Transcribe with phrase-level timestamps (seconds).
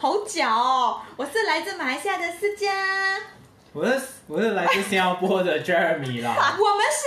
[0.00, 1.00] 好假哦！
[1.16, 2.72] 我是来自马来西亚的思佳，
[3.72, 6.54] 我是我是来自新加坡的 Jeremy 啦。
[6.56, 7.04] 我们是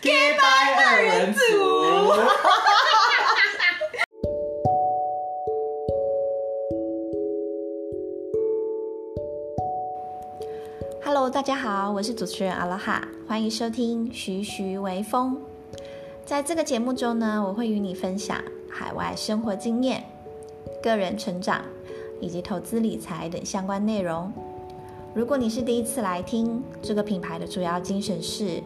[0.00, 1.40] Gay Bye 二人组。
[11.04, 15.40] Hello，大家好，我是主持人阿拉哈，欢迎收听徐徐微风。
[16.24, 20.02] 在这个节目中呢，我会与你分享海外生活经验。
[20.82, 21.64] 个人成长
[22.22, 24.32] 以及投资理财等相关内容。
[25.12, 28.62] 如果你是第一次来听，这个品牌的主要精神是：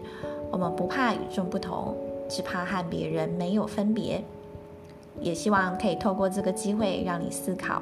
[0.51, 1.97] 我们不怕与众不同，
[2.29, 4.23] 只怕和别人没有分别。
[5.23, 7.81] 也希望可以透过这个机会让你思考：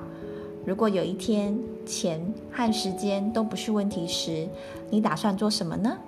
[0.65, 4.49] 如果有一天钱和时间都不是问题时，
[4.89, 5.99] 你打算做什么呢？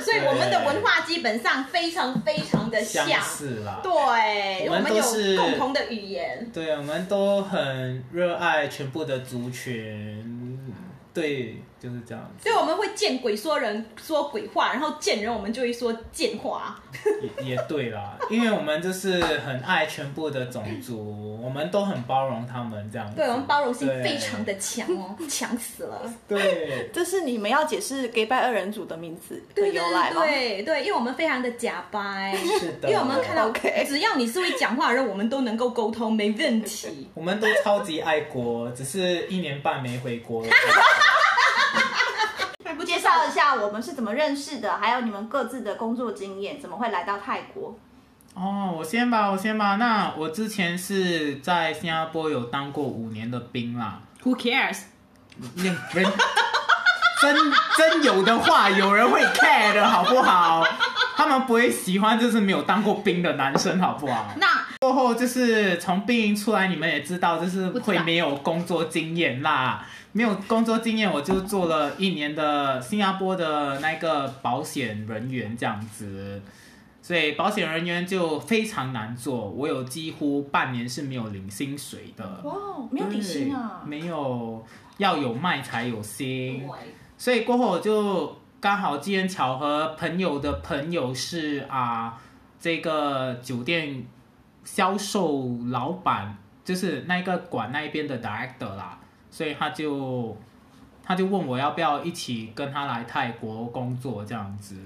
[0.00, 3.80] 所以我们的文化基本上非常非常的像，相似啦。
[3.82, 5.02] 对，我们有
[5.36, 6.50] 共同的语言。
[6.52, 10.74] 对，我们都很热爱全部的族群。
[11.12, 12.30] 对，就是这样。
[12.42, 16.80] 所以我们会见鬼说人说鬼话，然后见人我们就会说贱话。
[17.38, 23.16] 也也对啦，因为我们就是很爱全部的种族，我们都很包容他们这样子。
[23.16, 26.10] 对，我们包容性非常的强哦， 强死了。
[26.26, 30.22] 对，这是你们要解释 Gay Bye 二人组的名字的由来吗？
[30.24, 33.50] 对对对，因为我们非常的假掰， 是的，因为我们看到
[33.86, 37.08] 只要你是会讲话的人，我们都能够沟通，没问题。
[37.12, 40.48] 我们都超级爱国，只是一年半没回国了。
[43.24, 47.78] 介绍一下我们是怎么认识的，还有你们各自的工作经验，怎么会来到泰国？
[48.34, 49.76] 哦，我先吧，我先吧。
[49.76, 54.00] 那我之前是在新加坡有当过五年的兵啦。
[54.22, 54.82] Who cares？
[55.62, 55.76] 人
[57.22, 57.36] 真
[57.76, 60.62] 真有的话，有人会 care 的好不好？
[61.16, 64.26] 他们不会喜欢就是没有当过兵的男生，好不好？
[64.36, 64.46] 那
[64.80, 69.86] 过后就是从兵营出来，你们也知道，就是会没有工作经验啦。
[70.16, 76.40] 没有工作经验，我就做了一年的新加坡的那个保险人员这样子，
[77.02, 79.50] 所以保险人员就非常难做。
[79.50, 82.24] 我有几乎半年是没有领薪水的。
[82.44, 82.54] 哇，
[82.92, 83.82] 没有底薪啊？
[83.84, 84.64] 没有，
[84.98, 86.62] 要有卖才有薪。
[87.18, 92.16] 所以过后我就刚好机缘巧合，朋友的朋友是啊，
[92.60, 94.04] 这个酒店
[94.62, 99.00] 销售老板，就是那个管那边的 director 啦。
[99.34, 100.36] 所以他就
[101.02, 104.76] 他就问我要不要一起跟他来泰国工作这样子，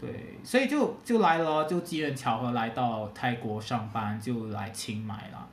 [0.00, 5.46] 对，所以就就来了，就机缘巧合来到泰国上班，就来清迈了。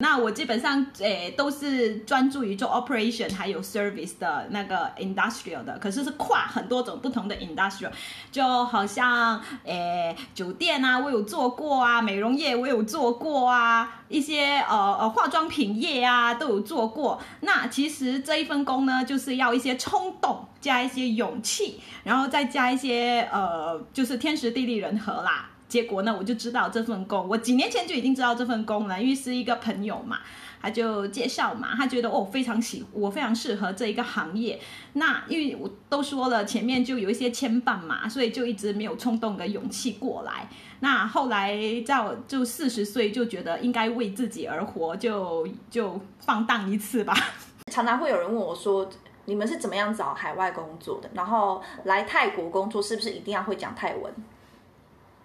[0.00, 7.90] 那我基本上诶、都是专注于做 operation 还有 service 的那个 industrial 的，可是是跨很多种不同的 industrial，
[8.30, 17.20] 就好像诶、酒店啊，我有做过啊，美容业我有做过啊，一些呃呃化妆品业啊都有做过。
[17.40, 25.50] 那其实这一份工呢，就是要一些冲动加一些勇气，然后再加一些呃就是天时地利人和啦。
[25.68, 30.18] 结果呢，我就知道这份工，我几年前就已经知道这份工了，因为是一个朋友嘛，
[30.62, 34.58] 他就介绍嘛，他觉得我、哦、非常喜，我非常适合这一个行业。
[34.94, 40.48] 那因为我都说了，前面就有一些牵绊嘛，所以就一直没有冲动的勇气过来。
[40.80, 47.14] 那后来在就四十岁就觉得应该为自己而活，就就放荡一次吧。
[47.70, 48.88] 常常会有人问我说，
[49.26, 51.10] 你们是怎么样找海外工作的？
[51.12, 54.10] 然后来泰国工作是不是一定要会讲泰文？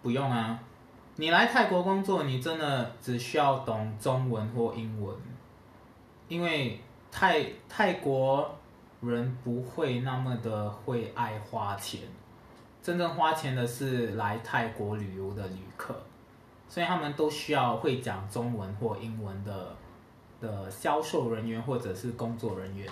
[0.03, 0.59] 不用啊，
[1.15, 5.15] 你来泰国工作，你真的只需要懂中文或英文，
[6.27, 8.53] 因为泰泰国
[8.99, 12.01] 人不会那么的会爱花钱，
[12.81, 15.95] 真正花钱的是来泰国旅游的旅客，
[16.67, 19.73] 所以他们都需要会讲中文或英文的
[20.41, 22.91] 的销售人员或者是工作人员。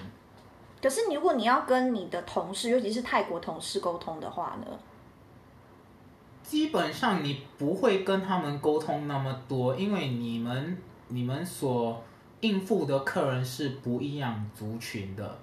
[0.81, 4.79] 可是，如果你要跟你的同事，尤其是泰国同事沟通的话呢？
[6.43, 10.77] 基本上你不会跟他们沟通那么多，因为你们
[11.07, 12.03] 你们所
[12.41, 15.39] 应付的客人是不一样族群的。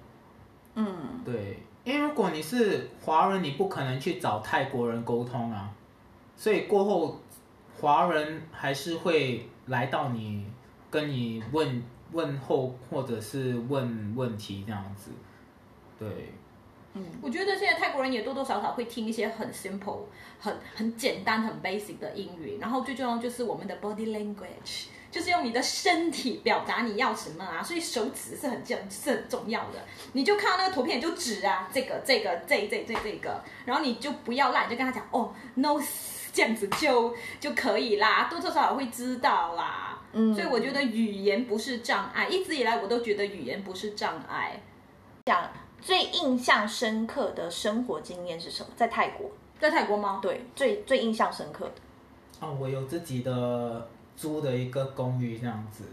[0.75, 0.85] 嗯，
[1.25, 5.71] 对，因为如果你是华人，你不可能去找泰国人沟通啊，
[6.35, 7.19] 所以过后
[7.79, 10.45] 华人还是会来到你，
[10.91, 15.11] 跟你问问候或者是问问题这样子，
[15.97, 16.07] 对。
[16.93, 20.01] 嗯，我觉得现在泰国人也多多少少会听一些很 simple、
[20.39, 29.85] 很很简单、很 basic 的英语，然后最重要就是我们的 body language，就是用你的身体表达你要什么啊，所以手指是很重是很重要的。
[30.13, 35.79] 你就看到那个图片就指啊，这个这个这这这这个，然后你就不要赖，就跟他讲哦，no。
[36.31, 39.99] 这这样子就就可以啦，多多少少会知道啦。
[40.13, 44.61] 嗯，所以我觉得语言不是障碍，一直以来我都觉得语言不是障碍。
[45.25, 45.49] 讲
[45.81, 48.69] 最印象深刻的生活经验是什么？
[48.75, 49.29] 在泰国，
[49.59, 50.19] 在泰国吗？
[50.21, 51.71] 对，最最印象深刻的。
[52.39, 55.83] 哦，我有自己的租的一个公寓这样子，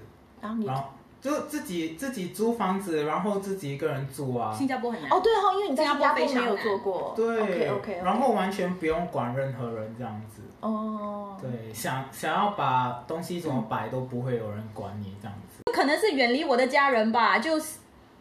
[0.41, 0.67] 然后你。
[0.67, 0.85] 然后
[1.19, 4.55] 就自己自己租房子，然后自己一个人住啊。
[4.56, 7.15] 新加坡很难哦，对哦，因为你在新加坡没有做过。
[7.17, 7.67] 对.
[8.05, 10.43] 然后完全不用管任何人这样子。
[10.61, 11.37] 哦。
[11.41, 15.62] 对，想想要把东西怎么摆都不会有人管你这样子。
[15.73, 17.59] 可能是远离我的家人吧，就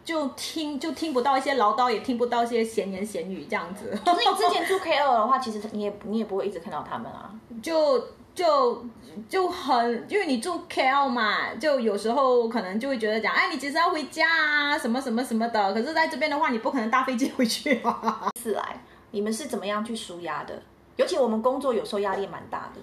[0.06, 3.90] 就听就听不到一些唠叨，也听不到一些闲言闲语这样子。
[4.06, 7.30] 可是你之前住 KL 的话，其实你也你也不会一直看到他们啊，
[7.62, 8.02] 就。
[8.36, 8.86] 就
[9.30, 15.74] 就很，因为你住 KL 嘛，就有时候可能就会觉得讲，哎，你其实要回家啊，什么什么什么的。
[15.74, 18.30] 可是在这边的话，你不可能搭飞机回去啊。
[18.38, 20.62] 是来，你们是怎么样去舒压的？
[20.98, 22.81] 尤其我们工作有时候压力蛮大的。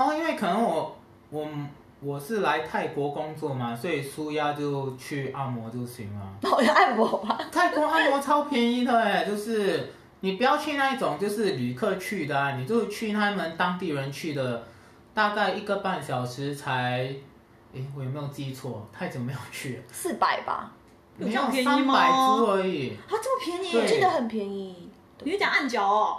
[0.00, 0.96] 哦，因为可能我
[1.30, 1.44] 我
[2.00, 6.22] 我是来泰国工作嘛，所以舒压就去按摩就行了。
[6.50, 7.38] 我要按摩吧。
[7.50, 9.92] 泰国按摩超便宜的哎，就是。
[10.20, 14.66] 你不要去那一种就是旅客去的啊，你就去他们当地人去的，
[15.14, 17.14] 大概一个半小时才，
[17.72, 18.84] 诶，我有没有记错？
[18.92, 20.72] 太久没有去，四百吧？
[21.16, 22.96] 没有三百铢而已。
[23.08, 23.76] 啊，这么便宜？
[23.76, 24.90] 我记得很便宜。
[25.22, 26.16] 你是讲按脚哦？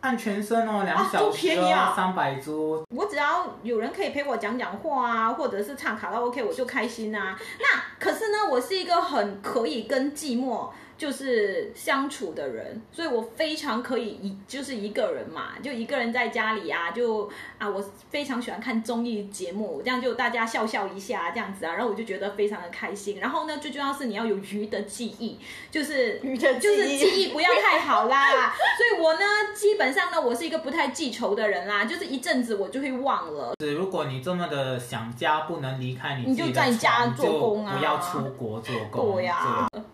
[0.00, 2.84] 按全身哦，两小时哦，三百株。
[2.94, 7.36] 我只要有人可以陪我讲讲话啊，或者是唱卡拉 OK，我就开心啊。
[7.58, 10.68] 那可是呢，我是一个很可以跟寂寞。
[10.98, 17.80] 就是相处的人，所以我非常可以一就是一个人嘛，就一个人在家里啊，就啊，我
[18.10, 23.20] 非常喜欢看综艺节目，这样就大家笑笑一下这样子啊，然后我就觉得非常的开心。
[23.20, 25.38] 然后呢，最重要是你要有鱼的记忆，
[25.70, 28.52] 就是鱼的就是记忆不要太好啦。
[28.76, 29.20] 所以我呢，
[29.54, 33.52] 基本上呢，我是一个不太记仇的人啦，就是一阵子我就会忘了。
[33.60, 39.14] 是，如果你这么的想家，不能离开你你就在家做工啊，不要出国做工。
[39.14, 39.68] 对呀。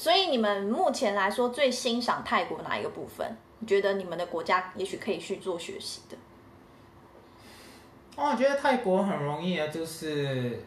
[0.00, 3.36] 所以你们目前来说最欣赏泰国哪一个部分？
[3.58, 6.16] 你觉得你们的国家也许可以去做学习的？
[8.16, 10.64] 哦，我觉得泰国很容易啊，就是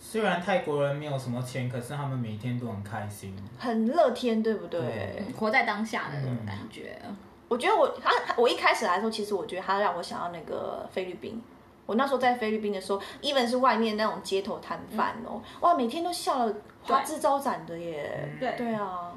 [0.00, 4.80] 虽然泰国人没有什么钱，可是他们每天都很开心，很乐天，对不对？
[4.80, 6.98] 对，活在当下的那种感觉。
[7.06, 11.40] 嗯，我觉得我他我一开始来说，其实我觉得他让我想要那个菲律宾。
[11.86, 18.36] 我那时候在菲律宾的时候，even 是外面那种街头摊贩哦，嗯、哇，每天都笑得花枝招展的耶。
[18.38, 19.12] 对对啊，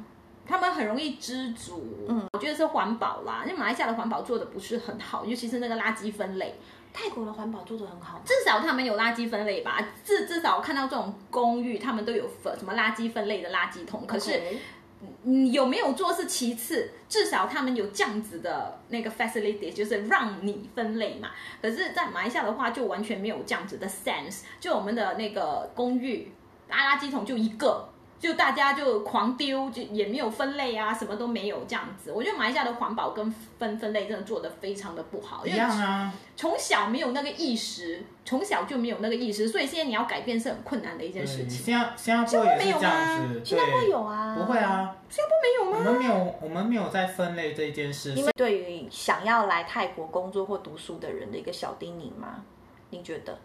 [0.46, 2.06] 他们很容易知足。
[2.08, 6.56] 嗯，我觉得是环保啦，因为马来西亚的环保做的不是很好，尤其是那个垃圾分类。
[6.94, 9.80] 泰国的环保做的很好，至少他们有垃圾分类吧？
[10.04, 14.06] 至至少我看到这种公寓，他们都有分什么垃圾分类的垃圾桶。
[14.08, 14.32] 可是。
[14.32, 14.58] Okay.
[15.24, 21.30] 嗯，有没有做是其次，至少他们有这样子的那个 facility，就是让你分类嘛。
[21.62, 24.44] 可是，在马来西亚的话，就完全没有这样子的 sense。
[24.60, 26.32] 就我们的那个公寓，
[26.70, 27.90] 垃圾桶就一个。
[28.18, 32.12] 就大家就狂丢，就也没有分类啊，什么都没有这样子。
[32.14, 33.30] 我觉得马来西亚的环保跟
[33.60, 36.12] 分分类真的做得非常的不好，一样啊。
[36.36, 41.50] 从小没有那个意识，从小就没有那个意识，所以现在你要改变是很困难的一件事情。
[41.50, 44.36] 新加新加坡也是这样子，新加坡有啊？
[44.40, 45.78] 不会啊，新加坡没有吗？
[45.78, 48.14] 我们没有，我们没有在分类这件事。
[48.14, 52.44] 你们对于想要来泰国工作或读书的人的一个小叮咛吗？
[52.90, 53.38] 你觉得？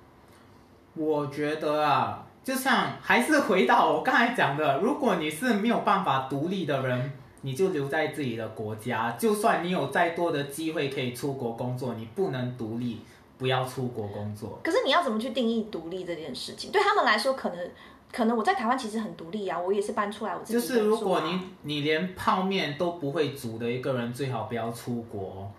[0.94, 2.24] 我觉得啊。
[2.42, 9.12] 就像还是回到我刚才讲的，如果你是没有办法独立的人，你就留在自己的国家。
[9.12, 13.00] 就算你有再多的机会可以出国工作，你不能独立，
[13.38, 14.58] 不要出国工作。
[14.64, 16.70] 可是你要怎么去定义独立这件事情？
[16.70, 17.70] 对他们来说，可能
[18.10, 20.60] 可能我在台湾其实很独立啊，我也是搬出来我自己、啊。
[20.60, 25.50] 就是如果你你连泡面都不会煮的一个人，最好不要出国，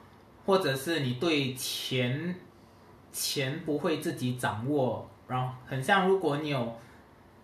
[0.45, 2.35] 或者是你对钱
[3.11, 5.07] 钱不会自己掌握。
[5.31, 6.75] 然后很像，如果你有，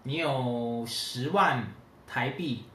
[0.03, 1.65] 你有十万
[2.05, 2.65] 台币，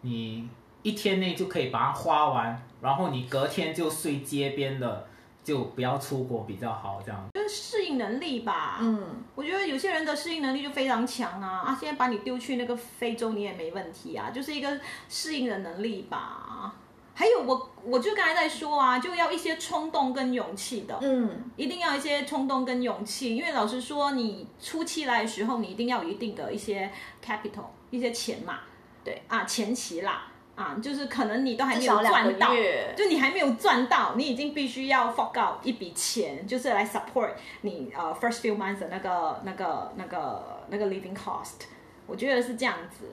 [0.00, 0.48] 你
[0.82, 5.06] 一天内就可以把它花完，然后你隔天就睡街边的，
[5.44, 7.22] 就不要出国比较好，这样。
[7.34, 11.76] 就是适应能力吧，嗯，我觉得有些人的适应能力就非常强啊啊！
[11.78, 16.74] 现在把你丢去那个非洲，你也没问题啊，就是一个适应的能力吧。
[17.14, 26.90] 还有我，我就刚才在说啊，就要一些冲动跟勇气的，嗯，一定要一些冲动跟勇气，因为老实说，你初期来的时候，你一定要有一定的一些
[27.24, 28.60] capital，一些钱嘛，
[29.04, 32.48] 对啊，前期啦，啊，就是可能你都还没有赚到，
[32.96, 41.66] 就你还没有赚到，你已经必须要 fork out 一笔钱，就是来 support 你呃 first few months 的那个那个那个那个 living cost，
[42.06, 43.04] 我觉得是这样子。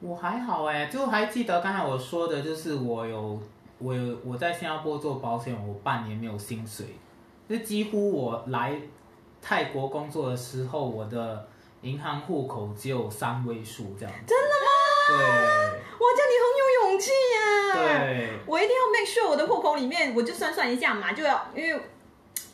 [0.00, 3.40] 我还好哎，就还记得刚才我说的，就是我有
[3.78, 6.86] 我有我在新加坡做保险，我半年没有薪水，
[7.48, 8.78] 就几乎我来
[9.40, 11.48] 泰国工作的时候，我的
[11.80, 14.24] 银行户口只有三位数这样子。
[14.26, 14.68] 真的吗？
[15.08, 15.16] 对。
[15.16, 17.74] 哇，这样你很有勇气耶！
[17.74, 18.38] 对。
[18.46, 21.80] 我一定要 make sure 我的户口里面，我就算算一下嘛，就要因为。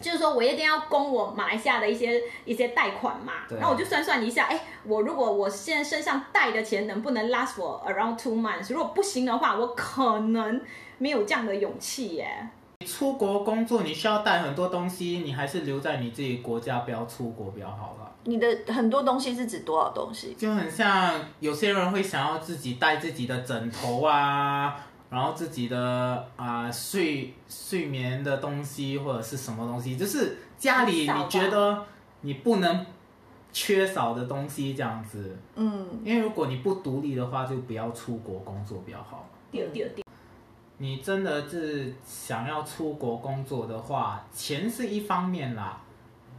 [0.01, 8.73] 就是说我一定要供我马来西亚的一些一些贷款嘛，然后我就算算一下，哎，我如果我现在身上贷的钱能不能 last for around two months？
[8.73, 10.61] 如果不行的话，我可能
[10.99, 12.49] 没有这样的勇气耶。
[12.81, 18.11] 你出国工作，你需要带很多东西，你还是留在你自己国家，不要出国比较好了。
[18.25, 20.35] 你的很多东西是指多少东西？
[20.35, 24.77] 就很像有些人会想要自己带自己的枕头啊。
[25.12, 31.85] 然后自己的啊、呃、睡睡眠的东西或者是什么东西，就是家里你觉得
[32.23, 32.87] 你不能
[33.52, 35.37] 缺少的东西这样子。
[35.54, 39.28] 嗯，因为如果你不独立的话，就不要出国工作比较好。
[39.50, 40.02] 对对对。
[40.78, 45.83] 你真的是想要出国工作的话，钱是一方面啦，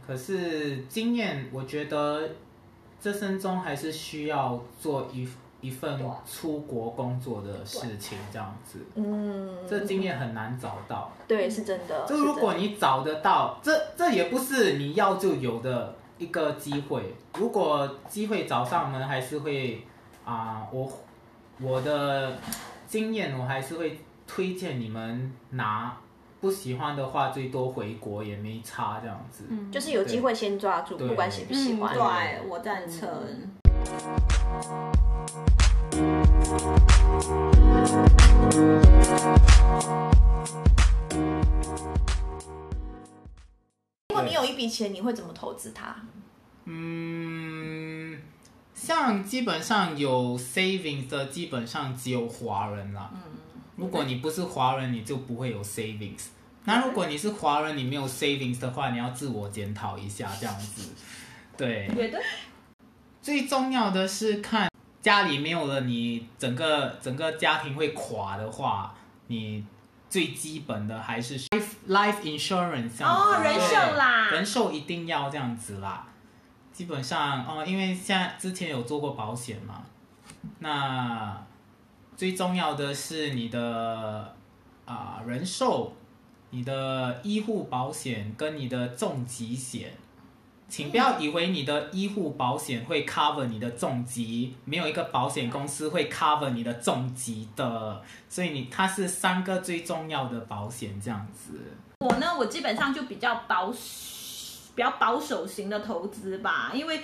[0.04, 2.28] 可是经验，我觉得
[3.00, 5.28] 这生中还是需要做一。
[5.64, 5.98] 一份
[6.30, 12.04] 出国工作的事情，这样子，嗯，这经验很难找到，对，是真的。
[12.06, 17.14] 就如果你找得到，这这也不是你要就有的一个机会。
[17.38, 19.86] 如果机会找上门，还是会
[20.26, 20.92] 啊、呃，我
[21.62, 22.36] 我的
[22.86, 25.96] 经验，我还是会推荐你们拿。
[26.40, 29.44] 不喜欢的话，最多回国也没差，这样子。
[29.48, 31.94] 嗯，就是有机会先抓住，不管喜不喜欢。
[31.94, 33.08] 嗯、对，我赞成。
[44.08, 45.96] 如果你有一笔钱，你会怎么投资它？
[46.64, 48.18] 嗯，
[48.74, 53.10] 像基本上有 savings 的，基本上只有华人啦。
[53.12, 53.20] 嗯，
[53.76, 56.28] 如果你不是华人，你就不会有 savings。
[56.64, 60.92] 那如果你是华人，你没有 savings 的话，你要自我检讨一下，这样子。
[61.56, 61.88] 对。
[61.94, 62.14] 对。
[63.24, 64.68] 最重要的是看
[65.00, 68.94] 家里没有了，你整个整个家庭会垮的话，
[69.28, 69.64] 你
[70.10, 73.02] 最基本的还是 life life insurance。
[73.02, 74.28] 哦，人寿啦。
[74.30, 76.06] 人寿一定要这样子啦。
[76.70, 79.82] 基本上哦，因为像之前有做过保险嘛，
[80.58, 81.42] 那
[82.18, 84.34] 最重要的是你的
[84.84, 85.94] 啊、呃、人寿。
[86.50, 89.92] 你的医护保险跟你的重疾险，
[90.74, 101.60] 请不要以为你的医护保险会 cover 你的重疾，没有一个保险公司会 cover 你的重疾的，所以你它是三个最重要的保险这样子。
[102.00, 107.00] 我呢，我基本上就比较保，比较保守型的投资吧，因为，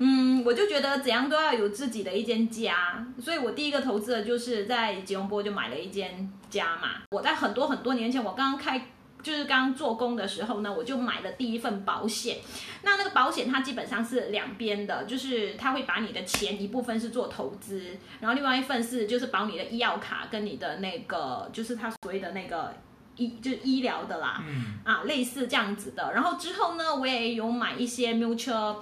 [0.00, 7.00] 嗯，我就觉得怎样都要有自己的一间家，所以我第一个投资的就是在吉隆坡就买了一间家嘛。
[7.10, 8.88] 我在很多很多年前，我刚刚开。
[9.24, 12.36] 就是刚做工的时候呢，我就买了第一份保险。
[12.82, 22.74] 那那个保险它基本上是两边的，就是它会把你的钱一部分是做投资，然后另外一份是就是保你的医药卡跟你的那个就是它所谓的那个
[23.16, 26.12] 医就是医疗的啦，嗯啊类似这样子的。
[26.12, 28.76] 然后之后呢，我也有买一些 mutual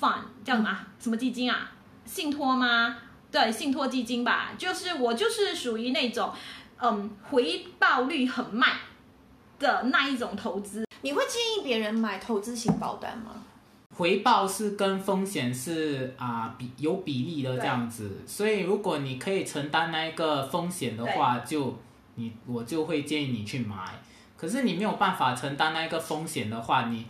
[0.00, 1.70] fund 叫什么、嗯、什么基金啊？
[2.06, 2.96] 信托吗？
[3.30, 4.54] 对，信托基金吧。
[4.56, 6.32] 就是我就是属于那种
[6.78, 8.70] 嗯回报率很慢。
[9.62, 13.30] 的那一种投资，你会建议别人买投资型保单吗？
[13.94, 21.78] 回报是跟风险是啊、呃、比有比例的这样子，所以如果你可以承担那一个风险的话，就
[22.16, 23.76] 你我就会建议你去买。
[24.36, 27.06] 可是你没有办法承担那一个风险的话，你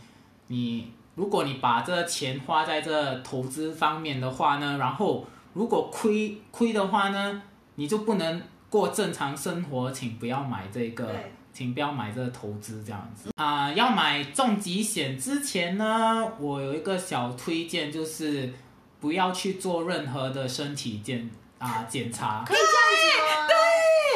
[0.49, 7.43] 你如果你把这钱花在这投资方面的话呢，然后如果亏亏的话呢，
[7.77, 11.15] 你就不能过正常生活，请不要买这个。
[11.53, 13.75] 请不要买这个投资这样子啊、呃！
[13.75, 18.53] 要买重疾险之前呢，我有一个小推荐，就是
[19.01, 21.29] 不要去做任何的身体检
[21.59, 22.43] 啊检查。
[22.47, 22.63] 可以这
[23.19, 23.59] 样子吗？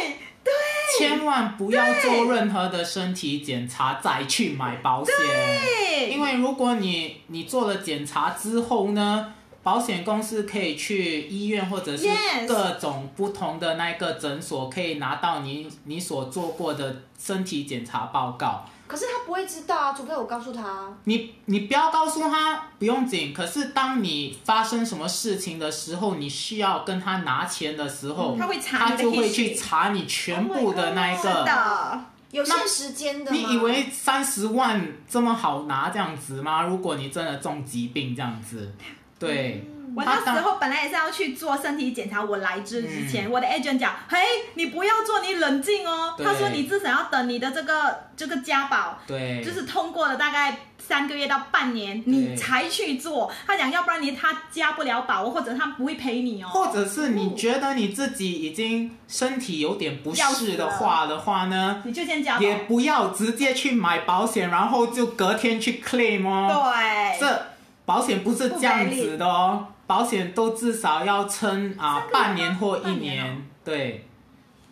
[0.02, 0.52] 对对，
[0.98, 9.34] 千万不要做任何的身体检查再去买保险，因为如果你你做了检查之后呢，
[9.66, 12.06] 保险公司可以去医院或者是
[12.46, 18.64] 各种不同的那个诊所，可以拿到你你所做过的身体检查报告。
[18.86, 20.96] 可是他不会知道啊，除非我告诉他。
[21.02, 23.34] 你你不要告诉他，不用紧。
[23.34, 31.28] 可是当你发生什么事情的时候，你需要跟他拿钱的时候，他会查，他就会去查你全部的那一个。
[31.28, 33.32] Oh、的有限时间的。
[33.32, 36.62] 你以为三十万这么好拿这样子吗？
[36.62, 38.72] 如果你真的重疾病这样子。
[39.18, 39.64] 对。
[39.94, 44.18] 我那时候本来也是要去做身体检查，我来之之前，嗯、我的 agent 讲，嘿，
[44.52, 46.14] 你不要做，你冷静哦。
[46.22, 53.32] 他说你至少要等你的这个这个加保，对，就是通过了大概三个月到半年，你才去做。
[53.46, 56.48] 他讲，要不然你他加不了保，或者他不会赔你哦。
[56.52, 66.70] 或者是你觉得你自己已经身体有点不适的话的话呢，你就先加保，也不要直接去买保险，然后就隔天去 claim 哦。
[66.70, 67.46] 对，这
[67.86, 69.68] 保险不是这样子的哦。
[69.86, 74.04] 保险都至少要撑啊半年或一年，哦、对，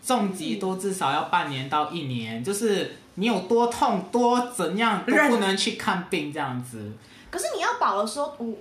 [0.05, 6.91] 重疾都至少要半年到一年，就是你有多痛多怎样都不能去看病这样子。
[7.31, 8.55] 可是你要保的时候，我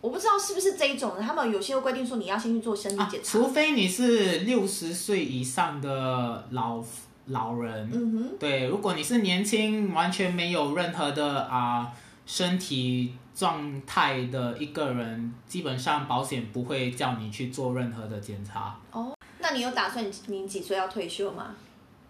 [0.00, 6.80] 我不知道是不是这一种的，他们有些规定说你要先去做身体检查，啊，除非你是六十岁以上的老
[7.26, 11.90] 老人，嗯哼，对，如果你是年轻完全没有任何的啊
[12.26, 13.14] 身体。
[13.36, 18.74] 状态的一个人，基本上保险不会叫你去做任何的检查。
[18.92, 21.54] 哦，那你有打算你几岁要退休吗？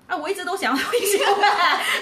[0.06, 1.18] 啊，我一直都想要退休，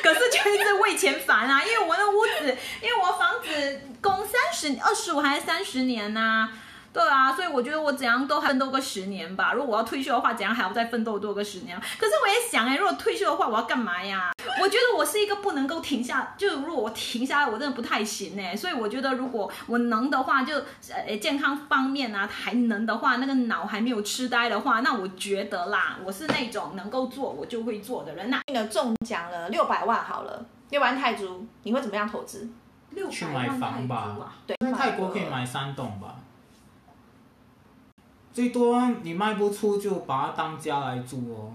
[0.02, 1.64] 可是就一直为钱烦啊。
[1.64, 6.52] 因为我那屋子，因为我房子供三十、二十五还是三十年呐、啊。
[6.94, 9.52] 对啊，所以我觉得我怎样都奋斗个十年吧。
[9.52, 11.76] 如果我要退休的话，怎样还要再奋斗多个十年？
[11.98, 14.30] 可是我也想哎，如果退休的话，我要干嘛呀？
[14.62, 18.54] 我觉得我是一个不能够停下，就如果我停下来，我真的不太行哎。
[18.54, 20.54] 所以我觉得如果我能的话，就
[20.88, 28.40] 呃健康方面啊还能的话，那个脑还没有痴呆的话，那我觉得啦，我是那种能够做我就会做的人呐。
[28.52, 32.48] 那中奖了六百万好了，六万泰铢，你会怎么样投资？
[32.90, 36.14] 六万泰铢啊，对，因为泰国可以买三栋吧。
[38.34, 41.52] 最多你卖不出就把它当家来住哦，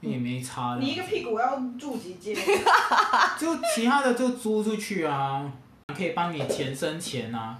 [0.00, 0.80] 也没差的。
[0.80, 2.34] 你一个屁股要住几间？
[3.36, 5.52] 就其他的就租出去啊，
[5.88, 7.58] 可以帮你钱生钱啊。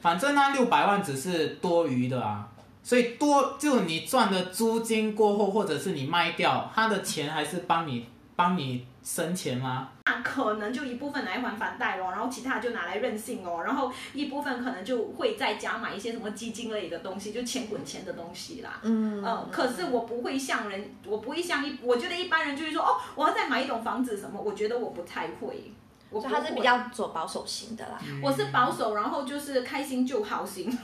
[0.00, 2.48] 反正那六百万只是多余的啊，
[2.82, 8.84] 所以多就你赚的租金过后，或者是你卖掉，他的钱还是帮你帮你。
[9.02, 9.88] 生钱吗？
[10.06, 18.78] 那可能就一部分来还房贷咯，然后其他就拿来任性哦，然后一部分可能就会在家买一些什么基金类的东西，就钱滚钱的东西啦。
[18.82, 25.72] 嗯，呃，可是我不会像人，我不会像一，我觉得一般人就会说哦，我要再买一栋房子什么，我觉得我不太会。
[26.10, 27.98] 我他是比较走保守型的啦。
[28.06, 30.76] 嗯，我是保守，然后就是开心就好型。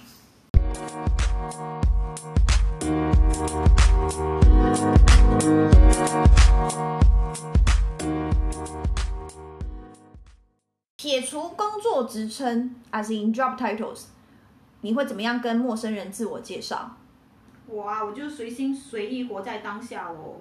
[10.98, 14.06] 解除工作职称，as in job titles，
[14.80, 16.90] 你会怎么样跟陌生人自我介绍？
[17.68, 20.40] 我啊，我就随心随意活在当下喽。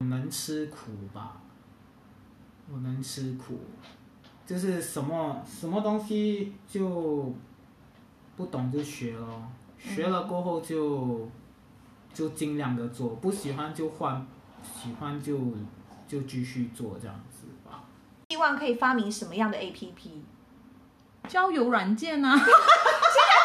[0.00, 1.40] 我能吃苦吧？
[2.68, 3.60] 我能吃苦，
[4.44, 7.32] 就是什么什么东西就
[8.36, 9.44] 不懂就学咯，
[9.78, 11.28] 学了过后就
[12.12, 14.26] 就尽量的做，不喜欢就换，
[14.60, 15.38] 喜欢就
[16.08, 17.37] 就继续做这样子。
[18.30, 19.94] 希望可以发明什么样的 APP？
[21.26, 22.36] 交友软件啊！
[22.36, 22.52] 现在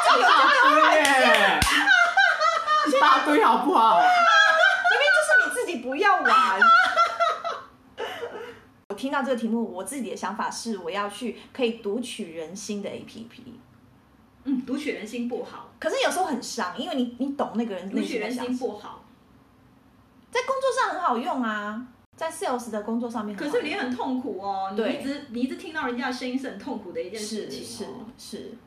[0.06, 1.60] 交友软件，
[2.90, 4.02] 一大堆好不好？
[4.02, 6.60] 因为就是你自己不要玩。
[8.90, 13.30] 我听到这个题目，我自己的想法是，我要去可以读取人心的 APP。
[14.44, 17.90] 嗯，读取人心不好，可是有时候很伤，因为你你懂那个人。
[17.90, 19.06] 读取人心不好，
[20.30, 21.88] 在工作上很好用啊。
[22.16, 24.74] 在 sales 的工作上面，可是你很痛苦哦。
[24.76, 27.64] 你一直你一直听到人家的声音是很痛苦的一件事情。
[27.64, 27.86] 是
[28.18, 28.58] 是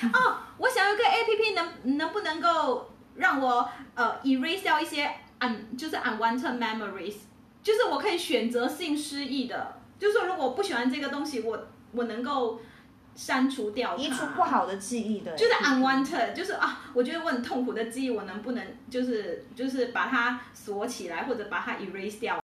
[0.00, 0.08] 是。
[0.08, 7.14] 哦，我想有个 APP 能能不能够让我呃 erase 掉一些 un 就是 unwanted memories，
[7.62, 12.60] 就是我可以选择性失忆的，就是说如果我不喜欢这个东西，我我能够。
[13.14, 22.40] 删除掉，移除不好的记忆的，就是 unwanted，就是啊，我觉得我很痛苦的记忆，我能不能就是就是把它锁起来，或者把它 erase 掉？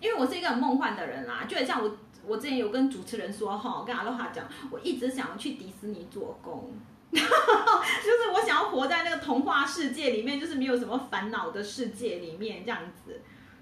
[0.00, 6.70] 因为我是一个很梦幻的人啦，就很像我，我之前有跟主持人说哈，跟阿洛哈讲，我一直想要去迪士尼做工，
[7.12, 13.20] 就是我想要活在那个童话世界里面，就是没有什么烦恼的世界里面这样子。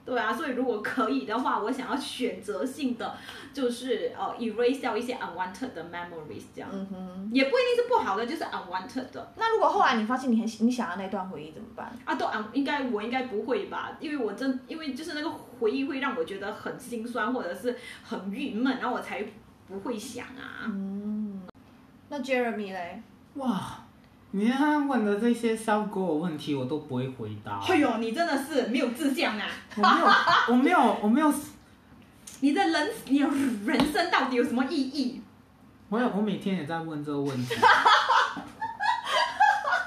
[0.09, 3.15] 对啊，所以如果可以的话，我想要选择性的，
[3.53, 9.33] 就是呃，erase 掉一些 unwanted 的 memories，这样，嗯哼，也不一定是不好的，就是 unwanted 的。
[9.37, 11.93] 那如果后来你发现你很你想要那段回忆怎么办？
[12.07, 19.23] 啊，都 un 应该我应该不会吧，因为我真因为就是那个回忆会让我觉得很心酸或者是很郁闷，然后我才
[19.69, 20.65] 不会想啊。
[20.65, 21.43] 嗯，
[22.09, 23.03] 那 Jeremy 嘞？
[23.35, 23.85] 哇。
[24.31, 27.59] 你看问的这些小狗的问题，我都不会回答。
[27.67, 29.47] 哎呦，你真的是没有志向啊！
[29.77, 30.07] 我没有，
[30.51, 31.33] 我没有，我没有。
[32.41, 33.29] 你的人，你的
[33.65, 35.23] 人生到底有什么意义？
[35.89, 37.55] 我有，我每天也在问这个问题。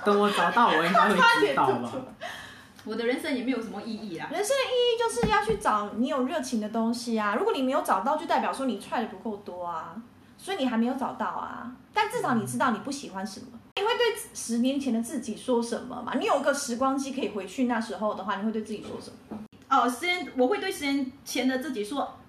[0.03, 1.15] 等我找到，我应该会
[1.47, 1.91] 知道吧。
[2.83, 4.27] 我的人生也没有什么意义啦。
[4.31, 7.35] 人生的意义就是要去找你有热情的东西啊！
[7.35, 9.95] 如果你没有找到，就代表说你踹的不够多啊，
[10.35, 11.71] 所以你还没有找到啊。
[11.93, 13.45] 但至少你知道你不喜欢什么，
[13.81, 16.13] 你会对十年前的自己说什么嘛？
[16.19, 19.39] 你有个时光机可以回去那时候的话，你会对自己说什么？
[19.69, 22.19] 哦，十年我会对十年前的自己说，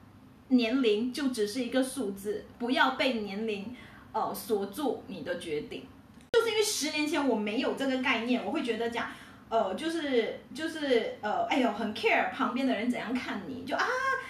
[0.49, 3.77] 年龄就只是一个数字，不要被年龄
[4.13, 5.85] 呃锁住你的决定。
[6.33, 9.07] 就是因为十年前我没有这个概念，我会觉得讲。
[9.51, 13.85] 呃，就是就是呃，哎呦，很 care 旁边的人怎样看你，就啊，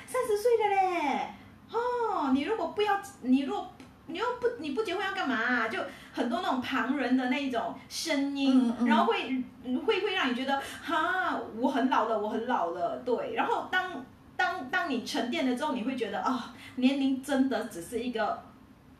[0.05, 1.29] 三十岁了嘞，
[1.71, 3.73] 哦，你如果不要，你如果
[4.07, 5.69] 你又不你不结婚要干嘛啊？
[5.69, 5.79] 就
[6.13, 9.43] 很多那种旁人的那种声音，嗯嗯、然后会
[9.87, 13.35] 会会让你觉得，哈，我很老了，我很老了，对。
[13.35, 14.05] 然后当
[14.37, 16.37] 当当你沉淀了之后，你会觉得啊、哦，
[16.77, 18.43] 年龄真的只是一个。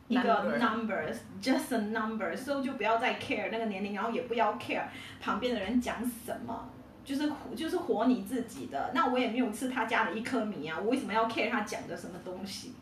[0.09, 4.83] 一个 numbers，just a number，所以就不要再 care 那个年龄，然后也不要 care
[5.21, 6.69] 旁边的人讲什么，
[7.05, 8.91] 就是就是活你自己的。
[8.93, 12.73] 那我也没有吃他家的一颗米啊，我为什么要 care 他讲的什么东西？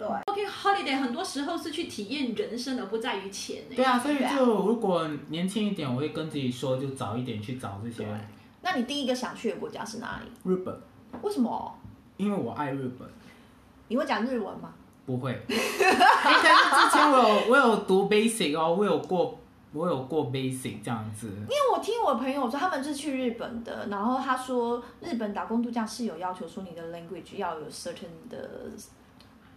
[0.00, 3.62] 对，OK holiday 很多时候是去体验人生，而不在于钱。
[3.68, 8.08] 对啊，所以就如果年轻一点，我会跟自己说，就早一点去找这些。
[8.62, 10.50] 那你第一个想去的国家是哪里？
[10.50, 10.74] 日本。
[11.20, 11.78] 为什么？
[12.16, 13.06] 因为我爱日本。
[13.88, 14.72] 你会讲日文吗？
[15.04, 15.56] 不会，哎，
[16.24, 19.38] 但是之前我有我有读 basic 哦，我有过
[19.72, 21.26] 我有过 basic 这样子。
[21.26, 28.70] 因为我听我朋友说，他们是去日本的，然后他说日本打工度假是有要求说你的 language 要有 certain 的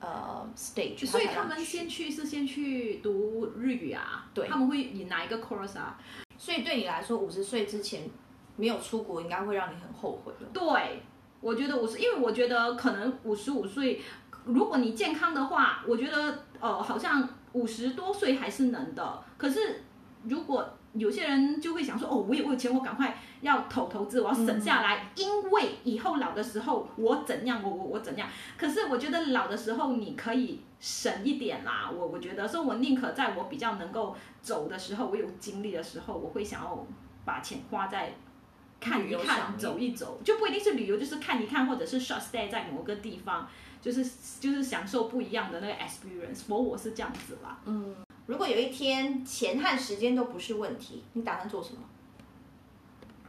[0.04, 4.30] 呃 stage，所以他们先去是先去读日语啊？
[4.34, 5.98] 对，他们会以哪一个 course 啊？
[6.38, 8.10] 所以对你来说，五十岁之前
[8.58, 10.34] 没有出国，应该会让你很后悔。
[10.52, 11.02] 对，
[11.40, 14.02] 我觉得五十因为我觉得可能五十五岁。
[14.46, 19.24] 如果你健康的话，我觉得呃，好像五十多岁还是能的。
[19.38, 19.84] 可是
[20.24, 28.30] 如果有些人就会想说，哦，我有我有钱，我赶快要投投资，我要省下来，嗯、因为以后老的时候我怎样，我我我怎样。
[28.58, 31.90] 可是我觉得老的时候你可以省一点啦。
[31.92, 36.86] 我我觉得，所以我宁可在我比较能够走的时候，我有精力的时候，我会想要
[37.26, 38.14] 把钱花在
[38.80, 43.48] 看一看、走一走，就不一定是旅游，就是看一看，或者是 short stay 在某个地方。
[43.82, 44.02] 就是
[44.40, 47.60] 就是享受不一样的那个 experience，我我是这样子啦。
[47.66, 47.94] 嗯，
[48.26, 51.82] 如果有一天钱和时间都不是问题，你打算做什么？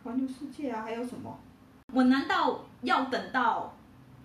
[0.03, 1.39] 环游世界啊，还有什么？
[1.93, 3.75] 我难道要等到，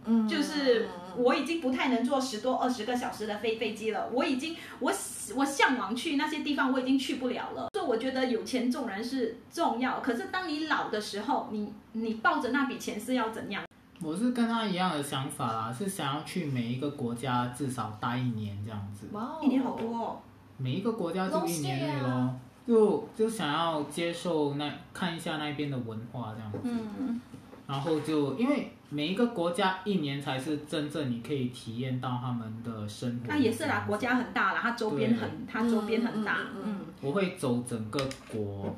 [0.05, 4.91] 嗯，就是我已经不太能坐十多二十个小时的飞飞机了，我已经我
[5.35, 7.69] 我向往去那些地方，我已经去不了了。
[7.73, 13.63] 所以我觉得有钱重然是重要，可是当你老的时候，你你抱着那笔钱是要怎样？
[14.01, 19.07] 我是跟他一样的想法啦，是想要去每一个国家至少待一年这样子。
[19.11, 20.21] 哇，一年好多哦！
[20.61, 22.35] 每一个国家就一年咯，
[22.67, 26.59] 就就想要接受那看一下那边的文化这样子。
[26.63, 27.21] 嗯。
[27.65, 33.27] 然后就因为每一个国家一年才是真正你可以体验到他们的生活。
[33.29, 36.39] 那也是啦，国家很大啦，它周边很，它周边很大。
[36.61, 36.79] 嗯。
[37.01, 37.97] 我会走整个
[38.29, 38.75] 国，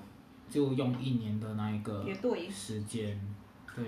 [0.48, 2.06] 就用一年的那一个
[2.52, 3.20] 时间。
[3.76, 3.86] 对。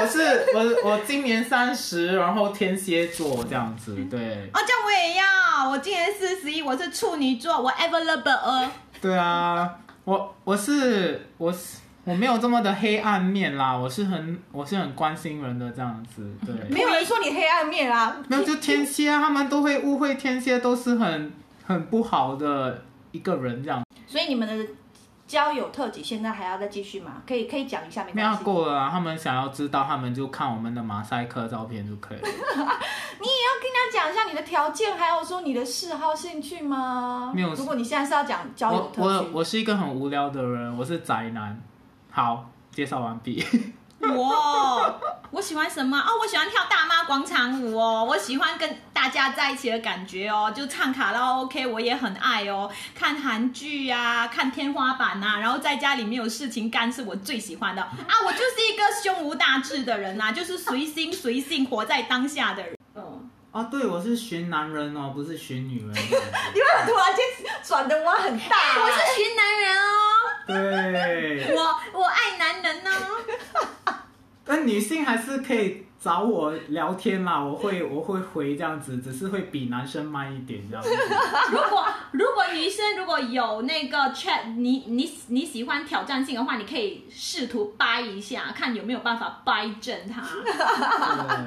[0.00, 0.18] 我是
[0.54, 4.50] 我我今年三十，然后天蝎座这样子，对。
[4.52, 8.68] 哦，这样我也要，我今年四十一，我是处女座，我 available。
[9.00, 11.78] 对啊，我我是我是。
[12.04, 16.52] 我没有这么的黑暗面啦，我是很我是很关心人的这样子，对。
[16.68, 18.16] 没有人说你黑暗面啊。
[18.26, 21.32] 没有，就天蝎啊，他们都会误会天蝎都是很
[21.64, 23.84] 很不好的一个人这样。
[24.08, 24.66] 所以你们的
[25.32, 27.22] 交友特辑现在还要再继续吗？
[27.26, 28.30] 可以可以讲一下没关系。
[28.30, 32.28] 没有过了啊，他们想要知道，他们就看我们的马赛克照片就可以了。
[32.28, 37.32] 你也要跟他讲一下你的条件，还有说你的嗜好兴趣吗？
[37.34, 37.54] 没有。
[37.54, 41.58] 如果你现在是要讲交友特辑，我我，我是一个很无聊的人，我是宅男。
[42.10, 43.42] 好，介绍完毕。
[44.08, 46.18] 我我喜欢什么哦？
[46.20, 48.04] 我喜欢跳大妈广场舞哦。
[48.04, 50.52] 我喜欢跟大家在一起的感觉哦。
[50.54, 52.70] 就唱卡拉 OK，我也很爱哦。
[52.94, 57.90] 看韩剧啊，看天花板啊，然后在家里面有事情干，是我最喜欢的啊。
[58.26, 62.76] 我就是一个胸无大志的人啊，就是随心随性，活在当下的人。
[62.94, 63.30] 嗯。
[63.52, 65.90] 啊，对，我是寻男人哦，不是寻女人。
[65.90, 67.24] 你为什么突然间
[67.62, 68.56] 转的弯很大？
[68.80, 69.88] 我是寻男人哦。
[70.46, 71.60] 对，我
[71.92, 72.90] 我爱男人呢。
[74.44, 80.90] 但女性还是可以找我聊天啦，我会我会回这样子，只是会比男生慢一点这样子。
[81.50, 90.20] 如 果如果女生如果有那个 chat，你你你喜欢挑战性的话，你可以试图掰一下，看有没有办法掰正他。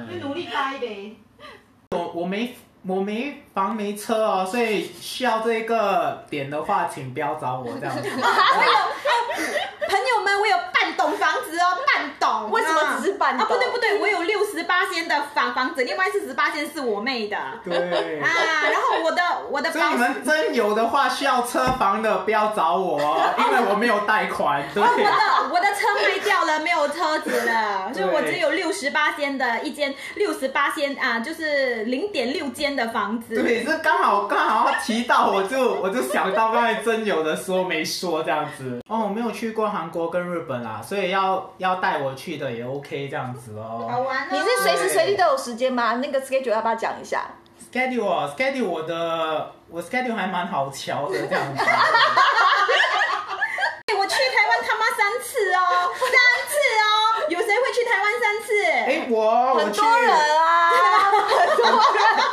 [0.08, 1.16] 对努力掰呗。
[1.90, 2.56] 我我没
[2.86, 8.02] 我没房没车哦，所以需要这个点的话，请不要找我这样子。
[9.88, 12.50] 朋友们，我有半栋房子哦，半栋。
[12.52, 13.44] 为什么只是半栋？
[13.44, 17.36] 啊，不对不对，我有六十八间的房房子，另外四十八间是我妹的。
[17.64, 18.20] 对。
[18.20, 18.28] 啊，
[18.70, 19.72] 然后我的我的。
[19.72, 24.62] 所以你们真有的话，需要车房的不要找我 哦，因为我没有贷款。
[24.72, 24.80] 对。
[24.80, 33.34] 我的我的车卖掉了，没有车子了，所以我只有六十八间的一间，六十八间啊，就是零点六间的房子。
[33.42, 38.80] 对，是刚好刚好提到，我就我就想到刚才真有的说没说这样子。
[38.88, 43.86] 哦，我没有去过韩国跟日本啦，所以要要带我去的也 OK 这样子哦。
[43.90, 44.28] 好玩哦。
[44.32, 45.94] 你是随时随地都有时间吗？
[45.96, 47.26] 那个 schedule 要不要讲一下
[47.72, 51.64] ？schedule schedule 我的我 schedule 还蛮好瞧的这样子。
[53.98, 56.10] 我去台湾他妈三次哦，三
[56.48, 56.86] 次哦，
[57.28, 58.62] 有谁会去台湾三次？
[58.64, 60.12] 哎，我很多人。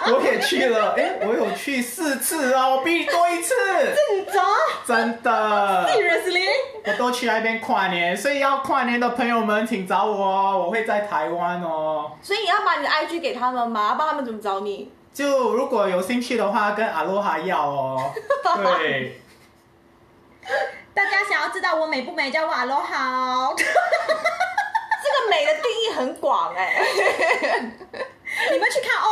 [0.05, 3.53] 我也去了， 哎，我有去四次哦，我比你多一次。
[3.55, 4.41] 真的？
[4.85, 5.89] 真的。
[5.89, 6.47] Seriously？
[6.85, 12.11] 我都去那边跨年，所以要跨年的朋友们请找我哦，我会在台湾哦。
[12.21, 13.89] 所以你要把你的 IG 给他们吗？
[13.89, 14.91] 要不然他们怎么找你？
[15.13, 18.11] 就如果有兴趣的话，跟阿罗哈要哦。
[18.79, 19.21] 对。
[20.93, 23.53] 大家想要知道我美不美，叫我阿罗哈哦。
[23.57, 26.75] 这个美的定义很广哎。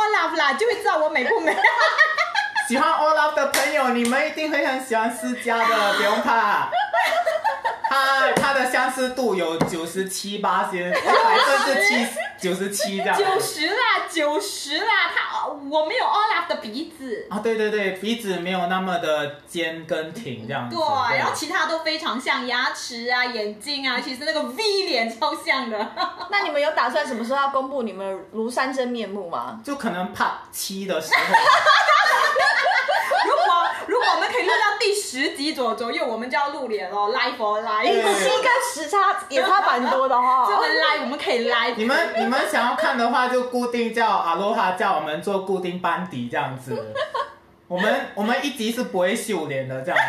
[0.02, 1.56] Olaf 啦，就会知道我美不美。
[2.68, 6.70] 喜欢 Olaf 的朋友，你们一定会很喜欢思佳的， 不用怕。
[7.88, 12.06] 他他的相似度有九十七八先， 百分之七
[12.38, 13.16] 九十七这样。
[13.18, 20.76] 九十啦，九十啦，他我没有 Olaf 的鼻子啊，对对对，鼻子没有那么的尖跟挺这样子。
[20.76, 25.78] 对，对然后其他都非常像，牙齿啊、眼睛啊，其实那个 V 脸超像的。
[26.30, 29.60] 那你们有打算什么时候要公布你们庐山真面目吗？
[29.64, 31.20] 就可能 part 七的时候。
[33.24, 33.41] 如果
[33.86, 38.02] 如果我们可以录到第十集左左右，我们就要露脸了，live for live。
[38.74, 38.96] 时差
[39.28, 40.46] 也差蛮多的哈、哦。
[40.48, 41.74] 这个 live 我们可以 live。
[41.76, 46.94] 你们你们想要看的话，就固定叫阿罗哈叫我们做固定班底这样子。
[47.68, 50.04] 我们我们一集是不会秀脸的这样子。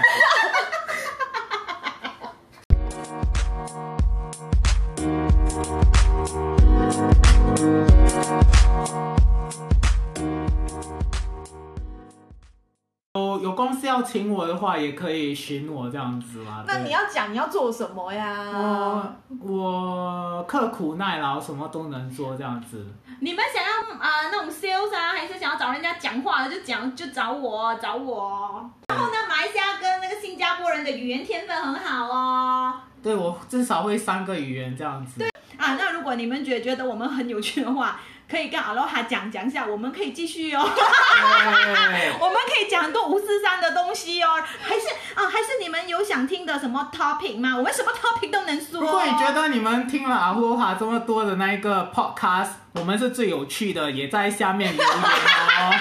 [13.94, 16.64] 要请我的话，也可以寻我这样子嘛。
[16.68, 18.50] 那你要讲你要做什么呀？
[18.52, 22.88] 我我刻苦耐劳，什么都能做这样子。
[23.20, 28.68] 你们想要啊、呃、那种 sales 啊，还是想要找人家讲话的，就讲就找我找我。
[28.88, 32.74] 然后呢，马来西亚跟那个新加坡人的语言天分很好哦。
[33.04, 35.20] 对，我至少会三个语言这样子。
[35.20, 38.00] 对啊，那如果你们觉觉得我们很有趣的话。
[38.34, 40.60] 可以跟阿罗哈讲讲一下，我们可以继续哦。
[42.19, 44.30] 我们可以讲很多五四三的东西哦。
[44.62, 47.56] 还是啊，还是你们有想听的什么 topic 吗？
[47.56, 48.82] 我们什么 topic 都能说。
[48.82, 55.74] 如果你觉得你们听了阿罗哈这么多的那一个 podcast，我们是最有趣的，也在下面留言哦。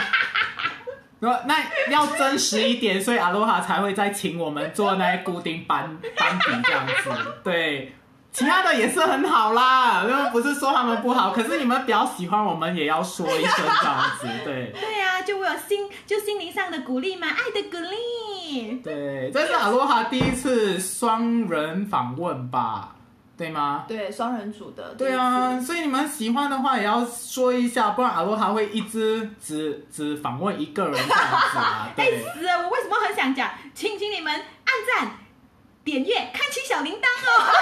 [1.46, 1.56] 那
[1.88, 7.10] 要真实一点，所以阿罗哈才会再请我们做那些固定班班底这样子。
[7.42, 7.96] 对。
[8.32, 14.72] 其他的也是很好啦， 因为不是说他们不好，可是你们比较喜欢我们，也要说一声这样子， 对。
[14.72, 18.80] 对呀、啊，就我有心，就心灵上的鼓励嘛，爱的鼓励。
[18.82, 22.96] 对，这是阿罗哈第一次双人访问吧？
[23.36, 23.84] 对吗？
[23.88, 24.94] 对，双人组的。
[24.94, 31.08] 对啊，所以你们喜欢的话也要说一下，不然阿罗哈会一直只只访问一个人这样
[31.52, 31.88] 子啊。
[31.96, 32.04] 对。
[32.04, 33.50] 哎死了，我为什么很想讲？
[33.74, 35.10] 请请你们按赞。
[35.84, 37.52] 点阅，开启小铃铛哦！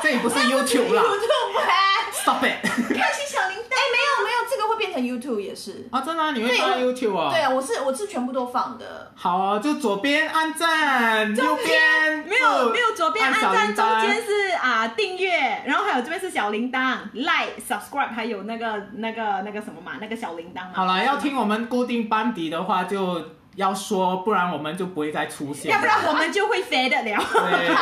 [0.02, 1.02] 这也不是 YouTube 啦，
[2.22, 2.62] YouTube，Stop it！
[2.62, 7.30] 开启小铃铛，哎，没有没有，这个会变成 YouTube 也是啊，真的，你会放 YouTube 啊？
[7.32, 9.12] 对啊，我是我是全部都放的。
[9.16, 20.70] 好啊，就左边按赞，右边没有没有，左边按赞，中间是啊订阅，然后还有这边是小铃铛，Like、Subscribe，还有那个那个那个什么嘛，那个小铃铛嘛。
[20.74, 23.37] 好了，要听我们固定班底的话就。
[23.58, 25.68] 要说，不然我们就不会再出现。
[25.68, 27.20] 要不然我们就会飞得了。
[27.32, 27.74] 对，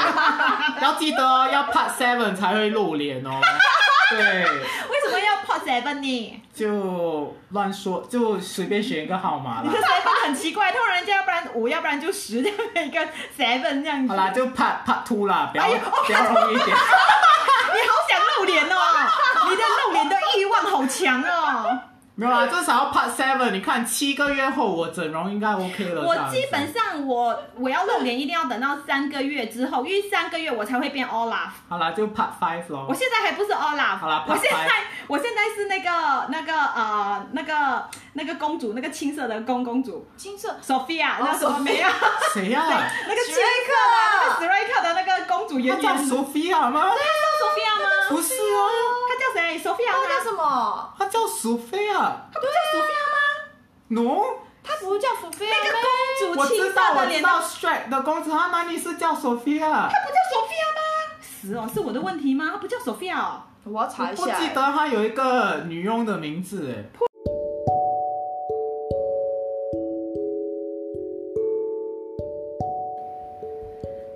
[0.83, 3.39] 要记得要 part seven 才会露脸哦。
[4.11, 4.19] 对。
[4.19, 6.43] 为什么要 part seven 呢？
[6.55, 9.63] 就乱说，就随便选一个号码啦。
[9.65, 12.99] 你的 seven 很奇怪，通常人家要不然五，要不然就十这样的一个
[13.37, 14.09] seven 这样子。
[14.09, 16.69] 好啦，就 part part two 啦，不要不要容易一点。
[16.73, 18.77] 你好想露脸哦，
[19.51, 21.79] 你的露脸的意欲望好强哦。
[22.19, 23.51] 没有啊，至少要 part seven。
[23.51, 26.03] 你看七个月后我整容应该 OK 了。
[26.03, 31.51] 我基本上我我要露脸一定要等到三个月之后，因为三个月我才会变 Olaf。
[31.69, 32.87] 好啦，就 part five 咯。
[32.89, 33.99] 我现在还不是 Olaf。
[33.99, 34.59] 好啦，我现在
[35.07, 40.09] 我现在是那个那个呃那个那个公主，那个青色的公公主。
[40.17, 40.57] 青色。
[40.63, 41.89] Sophia，那什么没有？
[42.33, 42.63] 谁呀？
[43.07, 45.77] 那个杰瑞克啊，那个史瑞克的那个公主演员。
[45.77, 46.95] 她叫 Sophia 吗？
[46.95, 47.89] 对，她叫 Sophia 吗？
[48.09, 48.59] 不是啊。
[49.07, 49.93] 她叫谁？Sophia。
[49.93, 50.95] 她叫什么？
[50.99, 52.06] 她叫 Sophia。
[52.33, 53.17] 她不叫 Sophia 吗
[53.89, 54.03] ？No。
[54.63, 55.49] 她不叫 Sophia。
[55.51, 59.61] 那个公主，我知道，我知道，Shrek 的公主，她哪里是叫 Sophia？
[59.61, 60.81] 她不叫 Sophia 吗？
[61.23, 62.51] 是哦，是我的问题吗？
[62.53, 63.43] 她不叫 Sophia 哦。
[63.65, 64.23] 我要查一下。
[64.23, 66.85] 我记得她有一个女佣的名字，哎。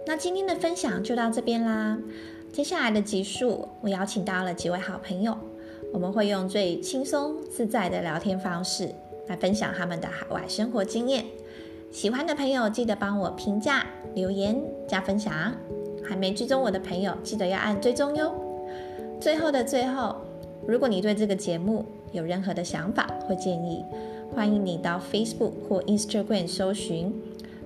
[0.06, 1.96] 那今天的分享就到这边啦。
[2.52, 5.38] 接下来的集数，我邀请到了几位好朋友，
[5.92, 8.88] 我们会用最轻松自在的聊天方式
[9.26, 11.24] 来分享他们的海外生活经验。
[11.90, 15.52] 喜欢的朋友记得帮我评价、留言、加分享。
[16.02, 18.32] 还没追踪我的朋友，记得要按追踪哟。
[19.20, 20.16] 最后的最后，
[20.66, 23.84] 如果你对这个节目有任何的想法或建议，
[24.34, 27.14] 欢迎你到 Facebook 或 Instagram 搜寻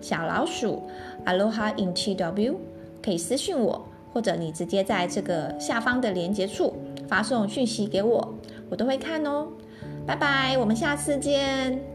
[0.00, 0.82] 小老鼠
[1.24, 2.54] Aloha in TW，
[3.02, 3.87] 可以私讯我。
[4.12, 6.72] 或者你直接在这个下方的连接处
[7.14, 8.35] 发送讯息给我，
[8.68, 9.46] 我都会看哦。
[10.05, 11.93] 拜拜，我们下次见。